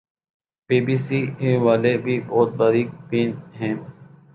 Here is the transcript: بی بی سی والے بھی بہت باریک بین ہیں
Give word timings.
بی 0.69 0.77
بی 0.85 0.95
سی 1.05 1.19
والے 1.65 1.93
بھی 2.03 2.15
بہت 2.27 2.49
باریک 2.59 2.87
بین 3.09 3.29
ہیں 3.59 3.73